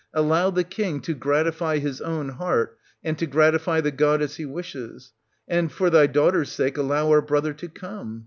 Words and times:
Allow 0.15 0.49
the 0.49 0.63
king 0.63 0.99
to 1.01 1.13
gratify 1.13 1.77
his 1.77 2.01
own 2.01 2.29
heart, 2.29 2.75
and 3.03 3.15
to 3.19 3.27
gratify 3.27 3.81
the 3.81 3.91
god 3.91 4.23
as 4.23 4.37
he 4.37 4.47
wishes; 4.47 5.13
and, 5.47 5.71
for 5.71 5.91
thy 5.91 6.07
daughter's 6.07 6.51
sake, 6.51 6.75
allow 6.75 7.07
our 7.09 7.21
brother 7.21 7.53
to 7.53 7.69
come. 7.69 8.19